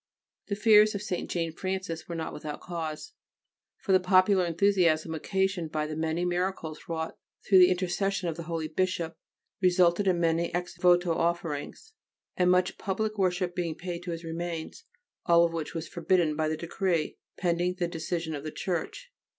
[B] 0.47 0.55
The 0.55 0.59
fears 0.59 0.95
of 0.95 1.03
St. 1.03 1.29
Jane 1.29 1.51
Frances 1.51 2.07
were 2.09 2.15
not 2.15 2.33
without 2.33 2.59
cause, 2.59 3.11
for 3.77 3.91
the 3.91 3.99
popular 3.99 4.47
enthusiasm 4.47 5.13
occasioned 5.13 5.71
by 5.71 5.85
the 5.85 5.95
many 5.95 6.25
miracles 6.25 6.79
wrought 6.89 7.19
through 7.45 7.59
the 7.59 7.69
intercession 7.69 8.27
of 8.27 8.35
the 8.35 8.41
holy 8.49 8.67
Bishop 8.67 9.15
resulted 9.61 10.07
in 10.07 10.19
many 10.19 10.51
ex 10.55 10.75
voto 10.75 11.13
offerings 11.13 11.93
and 12.35 12.49
much 12.49 12.79
public 12.79 13.19
worship 13.19 13.53
being 13.53 13.75
paid 13.75 14.01
to 14.01 14.09
his 14.09 14.23
remains, 14.23 14.85
all 15.27 15.45
of 15.45 15.53
which 15.53 15.75
was 15.75 15.87
forbidden 15.87 16.35
by 16.35 16.47
the 16.49 16.57
Decree, 16.57 17.19
pending 17.37 17.75
the 17.75 17.87
decision 17.87 18.33
of 18.33 18.43
the 18.43 18.49
Church. 18.49 19.11